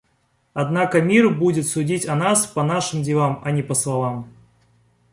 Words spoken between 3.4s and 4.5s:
а не по словам.